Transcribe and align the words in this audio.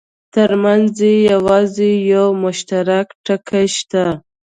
ترمنځ 0.33 0.95
یې 1.07 1.13
یوازې 1.31 1.89
یو 2.13 2.27
مشترک 2.43 3.07
ټکی 3.25 3.65
شته. 3.75 4.05